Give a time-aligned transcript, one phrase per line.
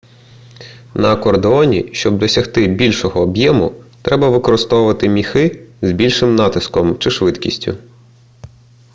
[0.93, 7.77] на акордеоні щоб досягти більшого об'єму треба використовувати міхи з більшим натиском чи швидкістю